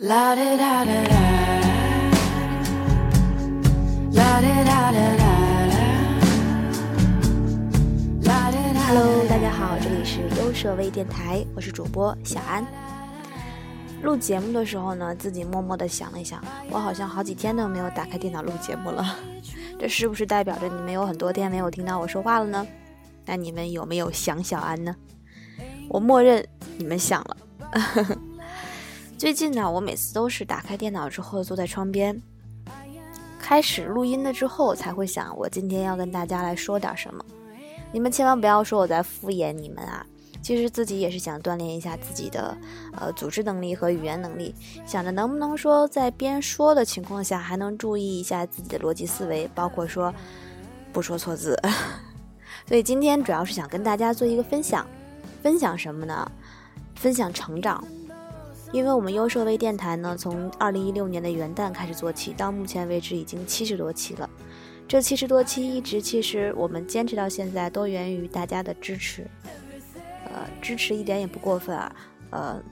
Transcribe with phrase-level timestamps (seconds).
[0.00, 1.00] 啦啦啦啦啦，
[4.12, 5.66] 啦啦啦啦啦啦
[8.22, 8.30] 啦。
[8.86, 12.62] Hello，大家好，这里是优设微电台，我是主播小安。
[14.02, 19.16] 录节目的时候呢，自己默默的想了一想，我好像好几天都没有打开电脑录节目了，
[19.80, 22.66] 这是不是代表着你们有很多天没有听到我说话了呢？
[23.24, 24.94] 那你们有没有想小安呢？
[25.88, 27.36] 我默认你们想了。
[29.18, 32.20] 最近呢，我每次都是打开电脑之后坐在窗边，
[33.38, 37.24] 开始录音了之后才会想，我今天要跟大家来说点什么。
[37.92, 40.04] 你们千万不要说我在敷衍你们啊！
[40.42, 42.54] 其实自己也是想锻炼一下自己的
[42.92, 44.54] 呃组织能力和语言能力，
[44.84, 50.12] 想着能不能说在边说的情况下还能注意一下自己的逻辑思维，包括说
[50.92, 51.58] 不说错字。
[52.68, 54.86] 所以今天主要是想跟大家做一个分享，
[55.42, 56.30] 分享什么呢？
[56.96, 57.82] 分享成长。
[58.76, 64.28] 因为我们优设微电台呢，从二零一六年的元旦开始做起，到目前为止已经七十多期了。
[64.86, 69.26] 这七十多期一直，其实我们坚持到现在，都源于大家的支持。
[70.26, 71.96] 呃，支持一点也不过分啊。
[72.28, 72.62] 呃，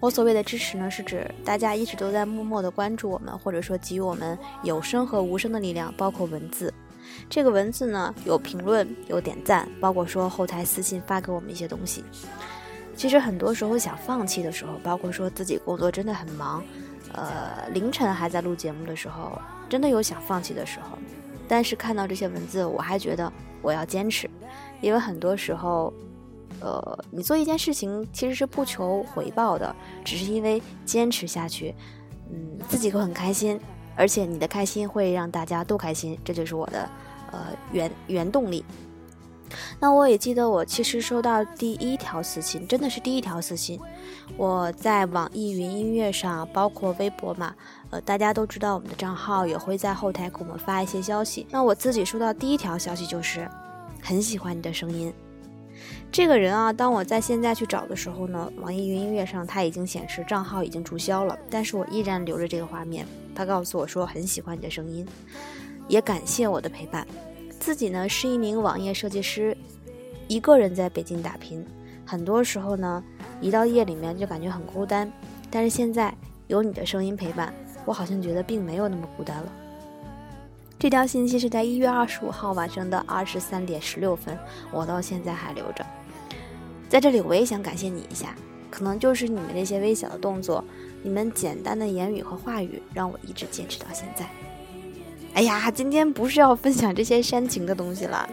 [0.00, 6.72] 我所谓的支持呢，是指大家一直都在默默的关注我们，或者说给予我们有声和无声的力量，包括文字。
[7.28, 12.02] 这个文字呢，有评论，有点赞，包括说后台私信发给我们一些东西。
[12.96, 16.64] 其实很多时候想放弃的时候，包括说自己工作真的很忙，
[17.12, 20.98] 呃，凌晨还在录节目的时候，真的有想放弃的时候。
[21.46, 24.28] 但是看到这些文字，我还觉得我要坚持，
[24.80, 25.92] 因为很多时候，
[26.60, 31.74] 呃，你做一件事情其实是不求回报的，只是因为坚持下去，
[32.32, 33.60] 嗯，自己会很开心，
[33.94, 36.88] 而且你的开心会让大家都开心，这就是我的
[37.30, 37.38] 呃
[37.70, 38.64] 原原动力。
[39.78, 43.80] 那我也记得，我其实收到第一条私信，真的是第一条私信。
[44.36, 47.54] 我在网易云音乐上，包括微博嘛，
[47.90, 51.46] 呃，大家都知道我们的账号，也会在后台给我们发一些消息。
[51.50, 53.48] 那我自己收到第一条消息就是，
[54.02, 55.12] 很喜欢你的声音。
[56.10, 63.06] 这个人啊，当我在现在去找的时候呢，网易云音乐上他已经显示账号已经注销了，但是我依然留着这个画面。
[63.34, 65.06] 他告诉我说很喜欢你的声音，
[65.88, 67.06] 也感谢我的陪伴。
[67.58, 69.56] 自己呢是一名网页设计师，
[70.28, 71.64] 一个人在北京打拼，
[72.04, 73.02] 很多时候呢，
[73.40, 75.10] 一到夜里面就感觉很孤单。
[75.50, 76.14] 但是现在
[76.46, 77.52] 有你的声音陪伴，
[77.84, 79.52] 我好像觉得并没有那么孤单了。
[80.78, 84.38] 这条信息是在一月二十五号晚上的二十三点十六分，
[84.70, 85.84] 我到现在还留着。
[86.88, 88.36] 在这里，我也想感谢你一下，
[88.70, 90.62] 可能就是你们那些微小的动作，
[91.02, 94.28] 你们简单的言语和话语，让我一直坚持到现在。
[95.36, 98.26] 哎呀，今天不是要分享这些煽情的东西了，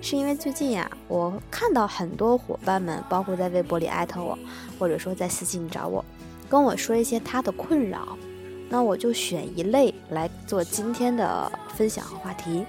[0.00, 4.38] 是因为最近呀，我看到很多伙伴们，包括在微博里艾特我，
[4.78, 6.02] 或者说在私信找我，
[6.48, 8.16] 跟我说一些他的困扰，
[8.70, 12.64] 那我就选一类来做今天的分享和话题。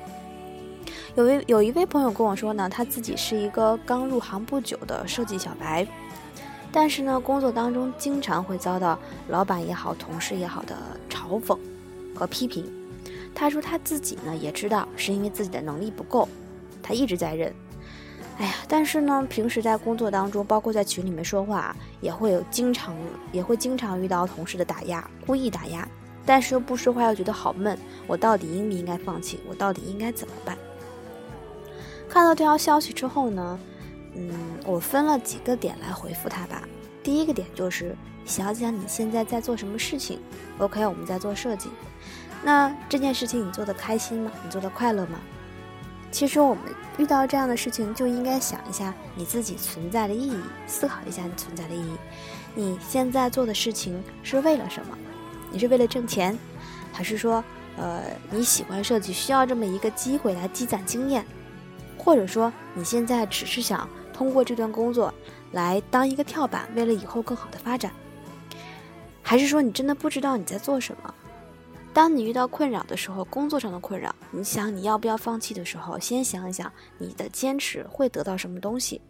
[1.15, 5.87] 有位有一位朋友跟我说呢，他自己是一个刚入行不久的设计小白，
[6.69, 10.75] 但是呢，工作当中经常会遭到老板也好、同事也好的
[11.09, 11.57] 嘲讽
[12.13, 12.69] 和批评。
[13.33, 16.27] 他说他自己呢也知道是因为自己的能力不够，
[16.83, 17.53] 他一直在忍。
[18.37, 22.95] 哎呀，但是呢，平时在工作当中，包括在群里面说话，也会有经常
[23.31, 25.85] 也会经常遇到同事的打压，故意打压，
[26.25, 27.77] 但是又不说话，又觉得好闷。
[28.07, 29.41] 我到底应不应该放弃？
[29.49, 30.57] 我到底应该怎么办？
[32.07, 33.59] 看到这条消息之后呢，
[34.15, 34.31] 嗯，
[34.65, 36.63] 我分了几个点来回复他吧。
[37.03, 37.93] 第一个点就是
[38.25, 40.19] 想想你现在在做什么事情。
[40.59, 41.69] OK，我们在做设计。
[42.43, 44.31] 那这件事情你做的开心吗？
[44.43, 45.19] 你做的快乐吗？
[46.11, 46.63] 其实我们
[46.97, 51.91] 遇到这样的事情，就应该想一下你自己存在的意义，思考一下你存在的意义。
[52.55, 54.97] 你现在做的事情是为了什么？
[55.51, 56.37] 你是为了挣钱，
[56.91, 57.43] 还是说，
[57.77, 58.01] 呃，
[58.31, 61.23] 你喜欢设计，需要这么一个机会来积攒经验？
[61.97, 65.13] 或者说，你现在只是想通过这段工作
[65.51, 67.91] 来当一个跳板，为了以后更好的发展？
[69.21, 71.13] 还是说，你真的不知道你在做什么？
[71.99, 79.01] 当你遇到困扰的时候，工作上的困扰，你想你要不要放弃的时候，先想一想你的坚持会得到什么东西。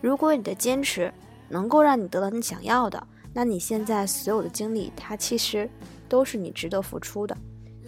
[0.00, 1.12] 如果你的坚持
[1.48, 3.04] 能够让你得到你想要的，
[3.34, 5.68] 那你现在所有的经历，它其实
[6.08, 7.36] 都是你值得付出的。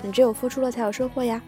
[0.02, 1.40] 你只有付出了，才有收获呀。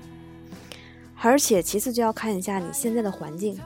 [1.21, 3.59] 而且其次就要看一下你现在的环境，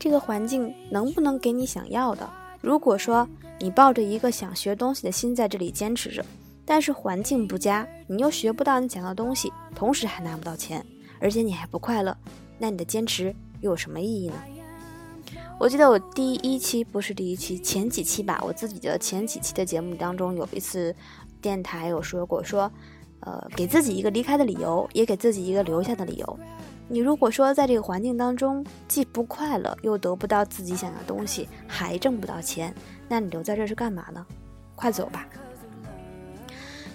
[0.00, 2.28] 这个环境能不能给你想要的。
[2.60, 3.28] 如果说
[3.60, 6.24] 你抱着一个想学东西的心在这里坚持着，
[6.68, 10.84] 但是环境不佳，你又学不到你想要的东西，同时还拿不到钱，
[11.18, 12.14] 而且你还不快乐，
[12.58, 14.34] 那你的坚持又有什么意义呢？
[15.58, 20.94] 我记得我第一期不是第一期，前几期吧，我自己的前几期的节目当中有一次，
[21.40, 22.70] 电台有说过，说，
[23.20, 26.38] 呃，给自己一个离开的理由，也给自己一个留下的理由。
[26.86, 32.74] 你如果说在这个环境当中既不快乐，又得不到自己想要的东西，还挣不到钱，
[33.08, 34.24] 那你留在这是干嘛呢？
[34.76, 35.26] 快走吧！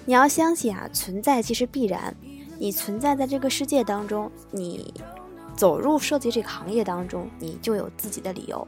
[0.06, 2.14] 你要相信啊，存在即是必然。
[2.60, 4.94] 你存在在这个世界当中，你
[5.56, 8.66] 走入设计这个行业当中，你就有自己的理由，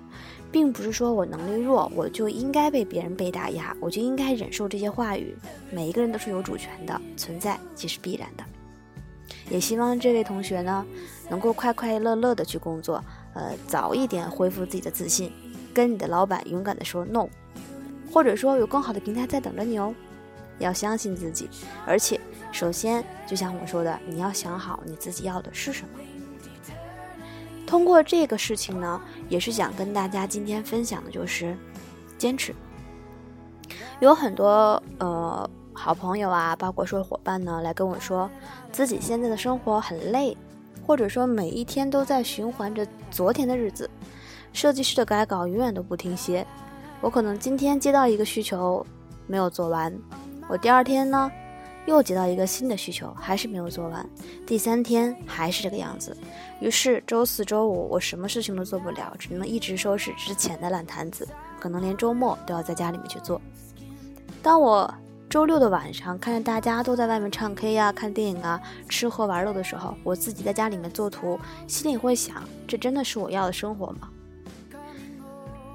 [0.51, 5.35] 并不是说我能力弱，我就应该被别人被打压，我就应该忍受这些话语。
[5.71, 8.43] 每一个人都是有主权的，存在即是必然的。
[9.49, 10.85] 也希望这位同学呢，
[11.29, 13.03] 能够快快乐乐的去工作，
[13.33, 15.31] 呃，早一点恢复自己的自信，
[15.73, 17.27] 跟你的老板勇敢的说 no，
[18.11, 19.93] 或者说有更好的平台在等着你哦。
[20.59, 21.49] 要相信自己，
[21.85, 22.19] 而且
[22.51, 25.99] 首先就像我说的，你要想好你自己要的是什么。
[27.65, 31.57] 通过这个事情呢，也是想跟大家今天分享的就是
[32.17, 32.53] 坚持。
[33.99, 35.49] 有很多呃。
[35.77, 38.31] 好朋友啊，包括说伙伴呢，来跟我说，
[38.71, 40.35] 自己现在的生活很累，
[40.87, 43.89] 或者说每一天都在循环着昨天的日子。
[44.53, 46.47] 设计师的改稿永远都不停歇，
[47.01, 48.87] 我可能今天接到一个需求
[49.27, 49.93] 没有做完，
[50.47, 51.31] 我第二天呢
[51.85, 54.07] 又接到一个新的需求，还是没有做完，
[54.45, 56.15] 第三天还是这个样子。
[56.59, 61.27] 于是周四周五我什么事情都做不了，只能一直收拾之前的烂摊子，
[61.59, 63.41] 可能连周末都要在家里面去做。
[64.41, 64.93] 当我。
[65.27, 71.37] 周六的晚上，看着大家都在外面唱 K 呀、看电影啊、吃喝玩乐的时候，我自己在家里面做图，
[71.67, 74.07] 心里会想：这真的是我要的生活吗？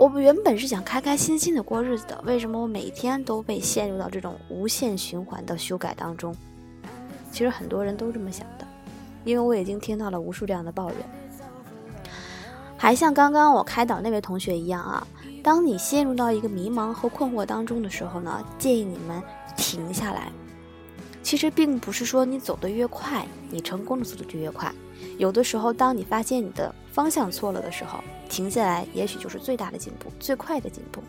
[0.01, 6.35] 我原本是想开开心心的过日子的，为什么我每天都被陷入到这种无限循环的修改当中？
[7.31, 8.67] 其实很多人都这么想的，
[9.27, 10.97] 因为我已经听到了无数这样的抱怨。
[12.79, 15.07] 还像刚刚我开导那位同学一样啊，
[15.45, 19.23] 当你陷入到一个迷茫和困惑当中的时候呢，建议你们。
[19.57, 20.33] 停下来，
[21.23, 24.73] 其实并不是说你走得越快，你成功的速度就越快。
[25.19, 27.99] 有的时候，当你发现你的方向错了的时候，
[28.29, 31.03] 停下来，也许就是最大的进步，最快的进步。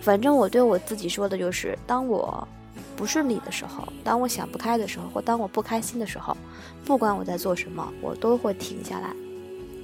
[0.00, 2.46] 反正我对我自己说的就是：当我
[2.94, 6.36] 不顺利的时候，当我想不开的时候，或当我不开心的时候，
[6.84, 9.12] 不管我在做什么，我都会停下来，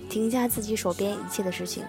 [0.09, 1.83] 停下自己手边一切的事情。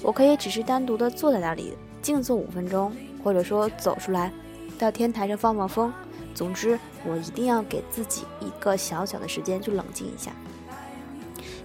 [0.00, 2.92] 我可以只是单独的坐在那里，静坐五分钟，
[3.24, 4.32] 或者说走出来。
[4.78, 5.92] 到天台上放放风，
[6.36, 10.30] 总之我一定要给自己一个小小的时间去冷静一下，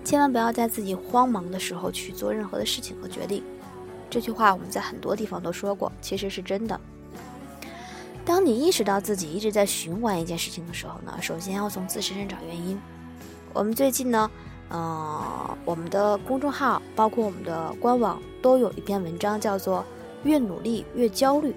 [0.04, 3.44] 千万不要在自己慌忙的时候去做任何的事情和决定。
[4.10, 6.80] 这句话我们在很多地方都说过，其实是真的。
[8.26, 12.80] 当你意识到自己一直在循环一件事情的时候呢，首先要从自身上找原因。
[13.54, 14.32] 我们最近呢，
[14.70, 19.84] 呃，我们的公众号包括我们的官网都有一篇文章，叫做
[20.24, 21.54] “越努力越焦虑”。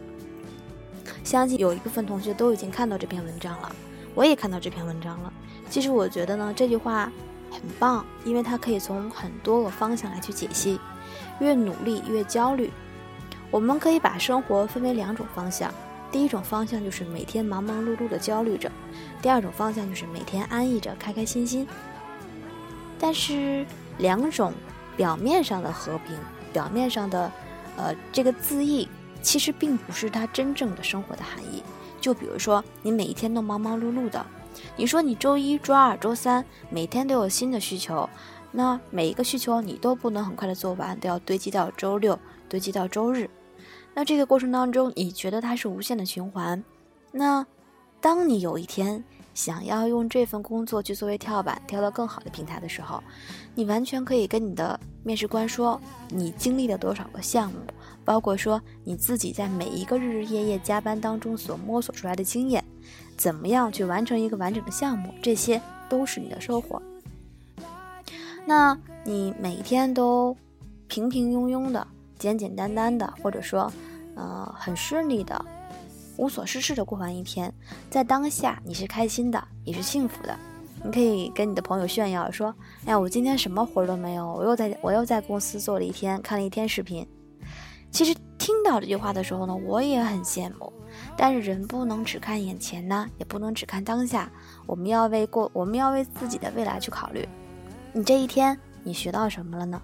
[1.22, 3.70] 相信有一部分同学都已经看到这篇文章了，
[4.14, 5.32] 我也看到这篇文章了。
[5.70, 7.12] 其实我觉得呢，这句话
[7.50, 10.81] 很棒，因为它可以从很多个方向来去解析。
[11.40, 12.72] 越努力越焦虑，
[13.50, 15.72] 我们可以把生活分为两种方向。
[16.10, 18.70] 第一种方向就是每天忙忙碌碌的焦虑着，
[19.20, 21.66] 第二种方向就是每天安逸着，开开心心。
[22.98, 23.66] 但是
[23.99, 24.52] 两种
[24.96, 26.16] 表面上的和平，
[26.52, 27.31] 表面上的
[27.76, 28.88] 呃这个字义。
[29.22, 31.60] 其实并不是他真正的生活的含义。
[32.00, 34.25] 就比如说，你每一天都忙忙碌碌的，
[34.76, 38.08] 你说你周一、周二、周三每天都有新的需求，
[38.52, 43.28] 那每一个需求你都不能很快的做完，都要堆积到周六，堆积到周日。
[43.94, 46.62] 那这个过程当中，你觉得它是无限的循环？
[47.12, 47.46] 那
[48.00, 53.02] 当你有一天想要用这份工作去作为跳板，跳到更好的平台的时候，
[53.54, 57.58] 你完全可以跟你的面试官说，你经历了多少个项目。
[58.04, 62.64] 包括说你自己在每一个日日夜夜加班当中所摸索出来的经验，
[63.16, 66.81] 怎么样去完成一个完整的项目，这些都是你的收获。
[68.47, 70.37] 那你每天都
[70.87, 71.87] 平平庸庸的、
[72.19, 73.73] 简简单单的，或者说，
[74.14, 75.45] 呃，很顺利的、
[76.16, 77.52] 无所事事的过完一天，
[77.90, 80.38] 在当下你是开心的，你是幸福的。
[80.85, 82.55] 你可以跟你的朋友炫耀说
[82.87, 87.05] ：“哎呀，我今天什么活都没有，我又在我又在公司做了一天，看了一天视频。”
[87.90, 88.14] 其实
[88.47, 90.73] 听到这句话的时候呢，我也很羡慕。
[91.17, 94.31] 但是人不能只看眼前呢，也不能只看当下。
[94.67, 97.29] 我们要为过，我们要为自己的未来去考虑。
[97.93, 99.83] 你这一天你学到什么了呢？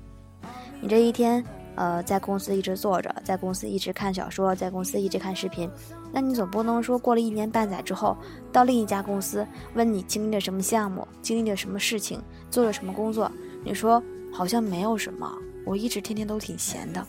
[0.81, 5.69] 你这一天，呃，在公司一直坐着，在公司一直看小说，在公司一直看视频。
[6.13, 8.17] 那你总不能说过了一年半载之后，
[8.53, 13.29] 到另一家公司问你经历了什么项目，经历了什么事情，做了什么工作？
[13.65, 14.01] 你说
[14.33, 15.29] 好像没有什么，
[15.67, 17.05] 我一直天天都挺闲的。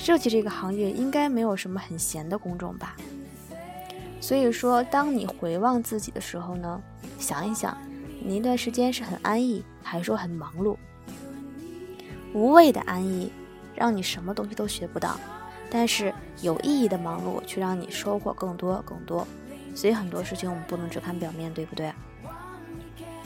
[0.00, 2.96] 设计这个行业应该没有什么很闲的工种吧？
[4.18, 6.80] 所以说，当你回望自己的时候呢，
[7.18, 7.76] 想一想，
[8.24, 10.74] 你那段时间是很安逸，还是说很忙碌？
[12.32, 13.30] 无谓的安逸，
[13.74, 15.20] 让你什么东西都学不到；
[15.70, 19.28] 但是有意义的忙碌，却让你收获更多更多。
[19.74, 21.92] 所以很多事情我们不能只看表面，对不对？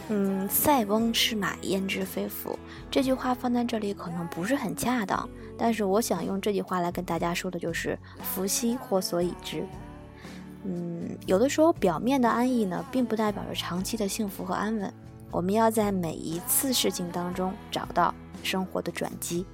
[0.08, 2.58] 嗯，塞翁失马，焉知非福。
[2.90, 9.66] 这句话放在这里可能不是很恰当，但是我想用这句话来跟大家说的就是“福兮祸所倚之”。
[10.64, 14.92] 嗯，有的时候表面的安逸呢，并不代表着长期的幸福和安稳。
[15.30, 19.46] 我们要在每一次事情当中找到生活的转机。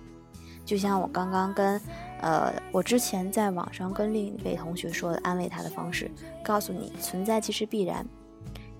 [0.65, 1.81] 就像我刚刚跟，
[2.21, 6.11] 呃，我之前在网上跟另一位同学说的安慰他的方式，
[6.45, 8.05] 告诉你存在即是必然。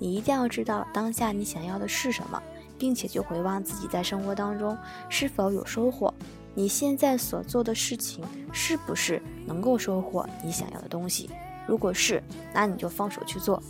[0.01, 2.43] 你一定要知道当下你想要的是什么，
[2.79, 4.77] 并且去回望自己在生活当中
[5.11, 6.13] 是否有收获。
[6.55, 11.29] 你现在所做的事情是不是能够收获你想要的东西？
[11.67, 12.21] 如果是，
[12.53, 13.63] 那你就放手去做。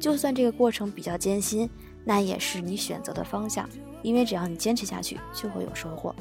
[0.00, 1.68] 就算这个过程比较艰辛，
[2.04, 3.68] 那也是你选择的方向，
[4.02, 6.14] 因为只要你坚持下去，就会有收获。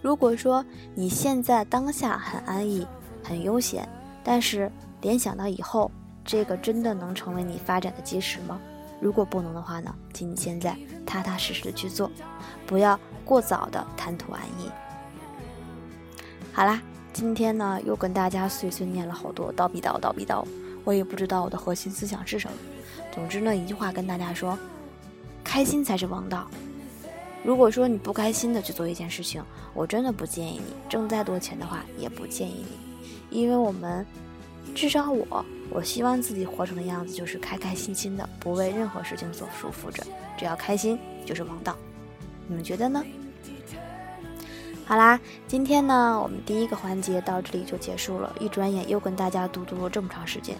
[0.00, 0.64] 如果说
[0.94, 2.86] 你现在当下很安逸、
[3.22, 3.86] 很悠闲，
[4.24, 5.90] 但是联想到以后。
[6.26, 8.60] 这个真的能成为你发展的基石吗？
[9.00, 12.10] 如果不能的话呢，请你现在踏踏实实的去做，
[12.66, 14.68] 不要过早的贪图安逸。
[16.52, 20.44] 好啦，今天呢又跟大家碎碎念了好多叨逼叨叨逼叨，
[20.82, 22.56] 我也不知道我的核心思想是什么。
[23.14, 24.58] 总之呢，一句话跟大家说，
[25.44, 26.48] 开心才是王道。
[27.44, 29.40] 如果说你不开心的去做一件事情，
[29.72, 32.66] 我真的不建议你挣再多钱的话，也不建议
[33.30, 34.04] 你，因为我们。
[34.74, 40.02] 至少我，我希望自己活成的样子就是开开心心的，不为任何事情所束缚着。
[40.38, 41.76] 只要开心就是王道，
[42.46, 43.04] 你们觉得呢？
[44.86, 45.18] 好啦，
[45.48, 48.32] 今天呢，我们第一个环节到这里就结束了。
[48.38, 50.56] 一转眼又跟大家嘟嘟了这么长时间，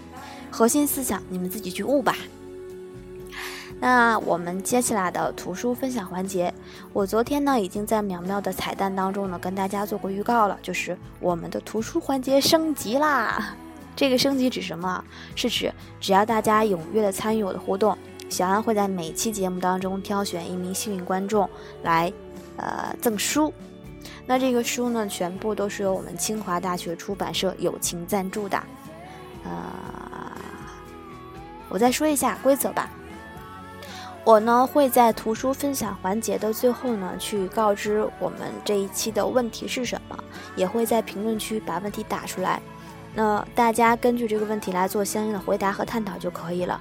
[0.50, 2.16] 核心思想你们自己去悟吧。
[3.78, 6.52] 那我们接下来的图书分享环节，
[6.92, 13.54] 我昨天呢已经在苗苗的彩蛋当中呢跟大家做过预告了，就是我们的图书环节升级啦。
[13.96, 15.02] 这个升级指什么？
[15.34, 17.96] 是指只要大家踊跃的参与我的互动，
[18.28, 21.48] 小安会在每期节目当中挑选一名幸运观众
[21.82, 22.12] 来，
[22.58, 23.52] 呃，赠书。
[24.26, 28.62] 那这个书呢，全部都是由我们清华大学出版社友情赞助的。
[29.44, 29.50] 呃，
[31.70, 32.90] 我再说一下规则吧。
[34.24, 40.18] 我呢会在图书分享环节的最后呢去告知我们这一期的问题是什么，
[40.56, 42.60] 也会在评论区把问题打出来。
[43.16, 46.80] 那大家根据这个问题来做相应的回答和探讨就可以了。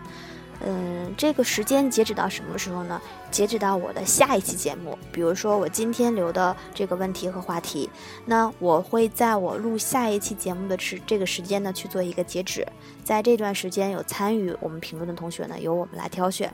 [0.65, 3.01] 嗯，这个时间截止到什么时候呢？
[3.31, 4.97] 截止到我的下一期节目。
[5.11, 7.89] 比如说我今天留的这个问题和话题，
[8.25, 12.65] 那我会在我录下一期节目的时这个时间呢去做一个截止。
[13.03, 16.53] 在这段时间有参与我们评论的同学呢，由我们来挑选。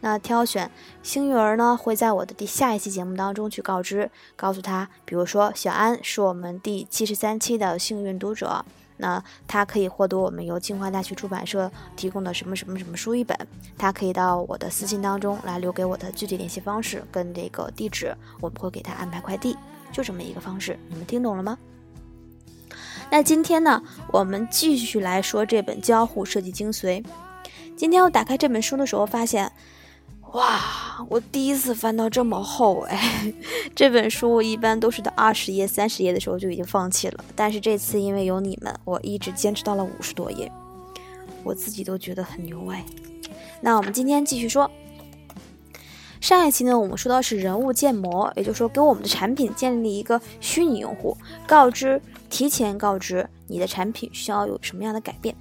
[0.00, 0.70] 那挑选
[1.02, 8.64] 幸运儿呢，会在我的第下一期节目当中去告知，告诉他，比如说小安是我们第七十三期的幸运读者。
[9.00, 13.36] 那他可以获得我们由清华大学出版社提供的什么什么什么书一本，
[13.76, 19.56] 他可以到我的私信当中来留给我的具体联系方式跟这个地址，我们会给他安排快递，
[19.90, 21.58] 就这么一个方式，你们听懂了吗？
[23.10, 27.04] 那今天呢，我们继续来说这本交互设计精髓。
[27.76, 29.50] 今天我打开这本书的时候，发现。
[30.32, 33.32] 哇，我第一次翻到这么厚哎！
[33.74, 40.50] 这本书我一般都是到二十页、三十页的时候就已经放弃了，但是这次因为有你们，我一直坚持到了五十多页，
[41.42, 42.84] 我自己都觉得很牛哎。
[43.60, 44.70] 那我们今天继续说，
[46.20, 55.34] 上一期呢，我们说到是人物建模，也就是说给我们的产品建立一个虚拟用户，告知提前告知你的产品需要有什么样的改变。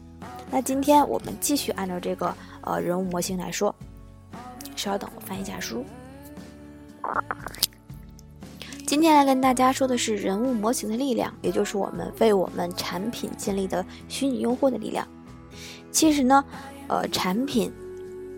[0.49, 3.73] 那今天我们继续按照这个呃人物模型来说。
[4.79, 5.83] 稍等，我翻一下书。
[8.87, 15.05] 今天来跟大家说的是人物模型的力量，也就是我们为我们产品建立的虚拟用户的力量。
[15.91, 16.41] 其实呢，
[16.87, 17.69] 呃，产品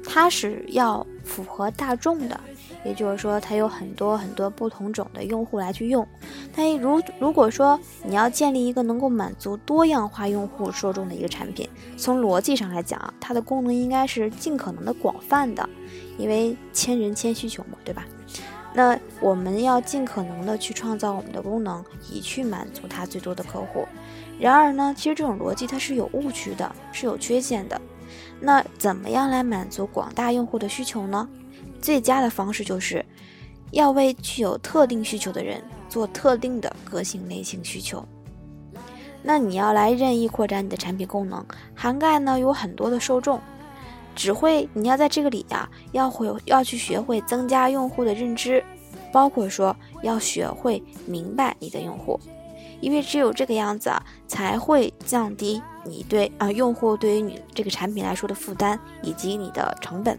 [0.03, 2.39] 它是要符合大众的。
[2.83, 6.07] 也就是说，它有很多很多不同种的用户来去用。
[6.55, 15.67] 但如如果说你要建立一个能够满足多样化用户受众的一个产品，从逻辑上来讲啊，它的功能应该是尽可能的广泛的，
[16.17, 18.05] 因为千人千需求嘛，对吧？
[18.73, 23.85] 那我们要尽可能的去创造我们的功能，以去满足它最多的客户。
[24.39, 27.79] 然而呢，其实这种逻辑它是有误区的，是有缺陷的。
[28.39, 31.27] 那怎么样来满足广大用户的需求呢？
[31.81, 33.03] 最佳的方式就是，
[33.71, 38.05] 要为具有特定需求的人做特定的个性类型需求。
[39.23, 41.45] 那你要来任意扩展你的产品功能，
[41.75, 43.39] 涵盖呢有很多的受众，
[44.15, 48.63] 只会你要在这个里呀，要会要去学会增加用户的认知，
[49.11, 52.19] 包括说要学会明白你的用户，
[52.79, 60.17] 因为只有这个样子啊，才会降低你对啊用户对于你这个产品来说的负担以及你的成本。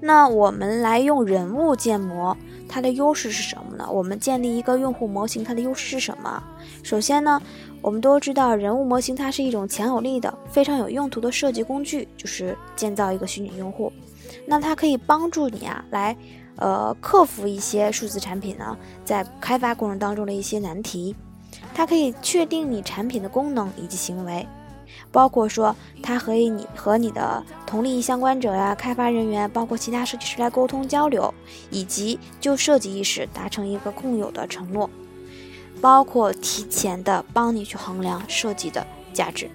[0.00, 2.36] 那我们来用人物建模，
[2.68, 3.88] 它的优势是什么呢？
[3.90, 6.42] 我们建立一个用户模型，它的优势是什么？
[6.82, 7.40] 首先呢，
[7.80, 13.92] 我们都知道人物模型它是一种强有力的、非常有用途的设计工具，就是建造一个虚拟用户。
[14.46, 16.14] 那它可以帮助你啊，来
[16.56, 21.16] 呃克服一些数字产品呢在开发过程当中的一些难题。
[21.72, 24.46] 它可以确定你产品的功能以及行为。
[25.14, 31.32] 包括说，它可以你和你的同利益相关者呀、开发人员，包括其他设计师来沟通交流，
[31.70, 34.90] 以及就设计意识达成一个共有的承诺，
[35.80, 39.48] 包括提前的帮你去衡量设计的价值。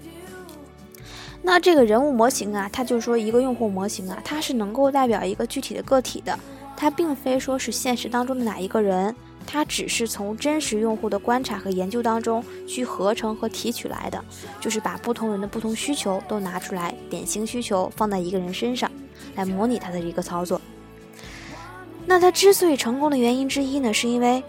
[1.41, 6.39] 那这个人物模型啊，它就是说一个用户模型啊，它是能够代表一个具体的个体的，
[6.77, 9.13] 它并非说是现实当中的哪一个人。
[9.51, 14.23] 它只是从真实用户的观察和研究当中去合成和提取来的，
[14.61, 18.91] 就是把不同人的不同需求都拿出来，典型需求放在一个人身上，
[19.35, 20.61] 来模拟他的一个操作。
[22.05, 24.43] 那它之所以成功的原因之一呢，是因为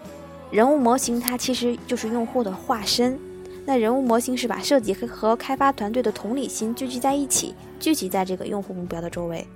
[0.51, 3.19] 人物模型它其实就是用户的化身。
[3.65, 9.47] 那人物模型是把设计和开发团队的同理心聚集在一起，聚集在这个用户目标的周围。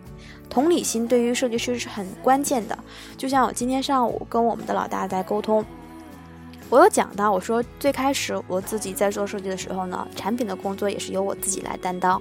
[0.49, 2.79] 同理心对于设计师是很关键的，
[3.17, 5.65] 就像我今天上午跟我们的老大在沟通，
[6.71, 12.21] 我有讲到，我说最开始我自己在做设计的时候呢，产品的工作也是由我自己来担当，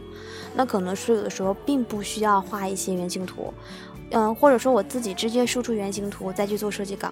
[0.56, 3.54] 那可能是有的时候并不需要画一些原型图，
[4.12, 7.12] 嗯，或者说我自己直接输出原型图再去做设计稿，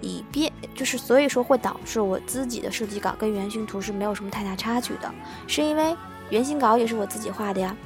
[0.00, 5.12] 以便就是所以说会导致我自己的设计稿跟原型图是没有什么太大差距的，
[5.46, 5.96] 是因为
[6.30, 7.76] 原型稿也是我自己画的呀。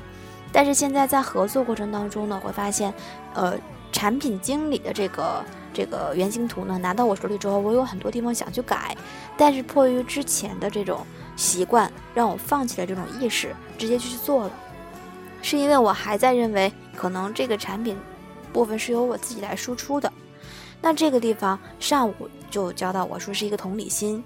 [0.55, 2.95] 但是现在在合作过程当中呢，会发现，
[3.35, 3.59] 呃，
[3.91, 8.97] 产品经理的这个这个原型图呢拿到我手里之后，我有很多地方想去改，
[9.37, 14.53] 但是迫于之前的这种习惯，让我放弃了这种意识，直接就去做了。
[15.43, 17.99] 是因为我还在认为，可能这个产品
[18.53, 20.13] 部分是由我自己来输出的。
[20.81, 22.15] 那这个地方上午
[22.49, 24.23] 就教到我说是一个同理心，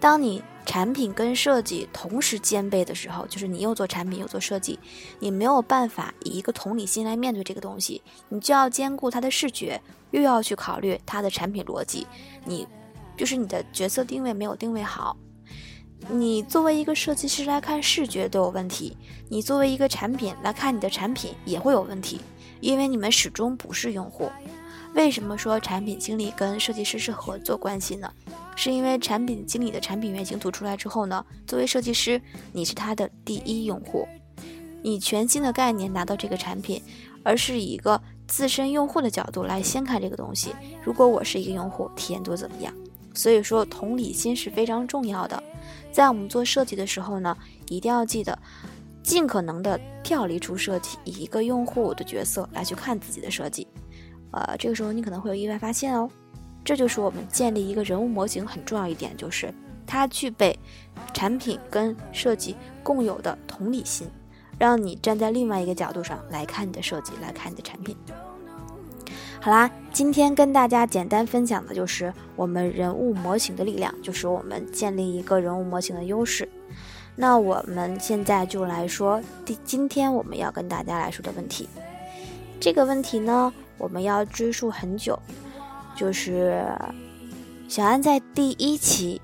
[0.00, 0.42] 当你。
[0.66, 4.78] 产品跟设计同时兼备的时候，就是你又做产品又做设计，
[5.18, 9.78] 你没有办法以一个同理心来面对这个东西，你就要兼顾它的视觉，
[10.10, 12.06] 又要去考虑它的产品逻辑，
[12.46, 12.66] 你
[13.14, 15.14] 就是你的角色定位没有定位好。
[16.08, 18.96] 你作为一个设计师来看视觉都有问题，
[19.28, 22.22] 你作为一个产品来看你的产品也会有问题，
[22.60, 24.32] 因为你们始终不是用户。
[24.94, 28.10] 为什么说产品经理跟设计师是合作关系呢？
[28.54, 32.20] 是因为产品经理的产品原型图出来之后呢，作为设计师，
[32.52, 34.06] 你是他的第一用户，
[34.82, 36.80] 以全新的概念拿到这个产品，
[37.24, 40.54] 而是以一个自身用户的角度来先看这个东西。
[40.84, 42.72] 如果我是一个用户，体验度怎么样？
[43.14, 45.42] 所以说，同理心是非常重要的。
[45.90, 47.36] 在我们做设计的时候呢，
[47.68, 48.38] 一定要记得，
[49.02, 53.66] 尽可能的跳离出设计，以一个用户的角色来去看自己的设计。
[54.34, 56.10] 呃，这个时候你可能会有意外发现哦。
[56.64, 59.52] 这就是我们建立一个人物模型很重要一点，就是
[59.86, 60.58] 它具备
[61.12, 64.08] 产品跟设计共有的同理心，
[64.58, 67.94] 让你站在另外一个角度上来看你的设计，来看你的产品。
[69.40, 76.48] 好啦，今天跟大家简单分享的就是我们人物模型的力量，就是我们建立一个人物模型的优势。
[77.14, 81.68] 那我们现在就来说第今天我们要跟大家来说的问题。
[82.58, 85.18] 这个问题呢，我们要追溯很久。
[85.96, 86.66] 就是
[87.68, 89.20] 小安在第一期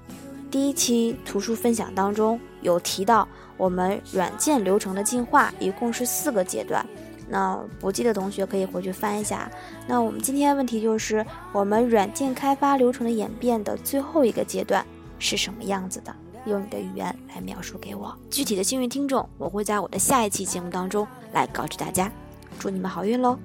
[0.51, 6.85] 第一期图书分享当中有提到，我们软件流程的进化一共是四个阶段。
[7.29, 9.51] 那不记得同学可以回去翻一下。
[9.87, 14.85] 那我们今天的问题就是，我们软件开发流程的演变的最后一个阶段
[15.19, 16.13] 是什么样子的？
[16.47, 18.17] 用你的语言来描述给我。
[18.31, 22.11] 具体的幸运听众，我会在我的下一期节目当中来告知大家。
[22.59, 23.39] 祝你们好运喽！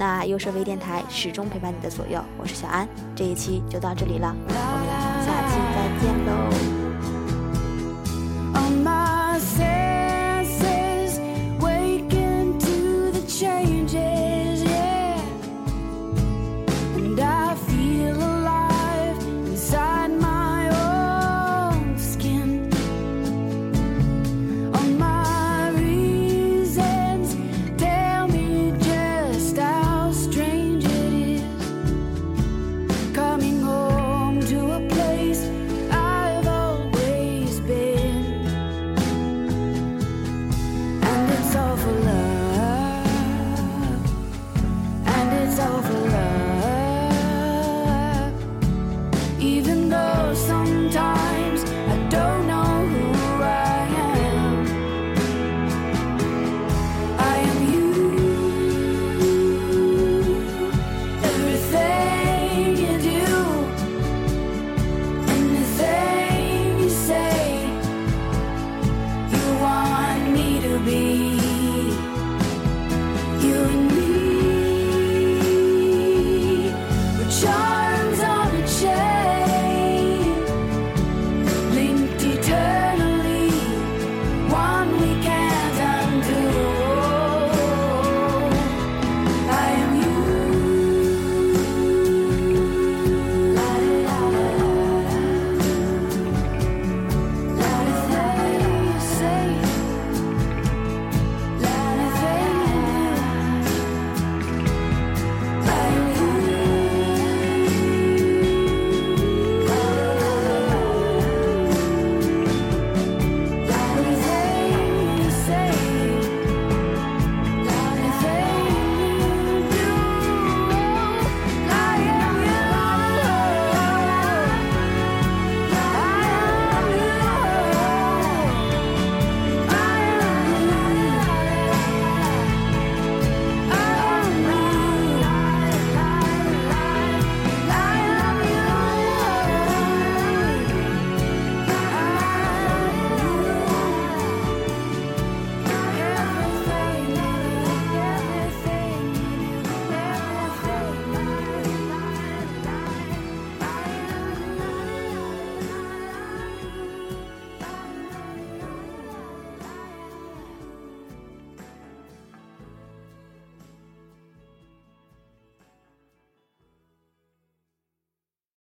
[0.00, 4.56] 那优设微电台始终陪伴你的左右，我是小安，这一期就到这里了，我们
[5.26, 6.79] 下期再见喽。